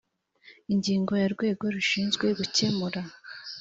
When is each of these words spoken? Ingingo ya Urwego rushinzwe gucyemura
Ingingo 0.73 1.11
ya 1.21 1.25
Urwego 1.29 1.63
rushinzwe 1.75 2.25
gucyemura 2.37 3.01